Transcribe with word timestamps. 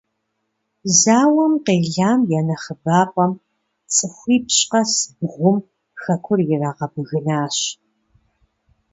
Зауэм 0.99 1.53
къелам 1.65 2.21
я 2.39 2.41
нэхъыбапӀэм- 2.47 3.31
цӀыхуипщӀ 3.93 4.63
къэс 4.69 4.91
бгъум- 5.17 5.57
хэкур 6.01 6.39
ирагъэбгынащ. 6.53 7.57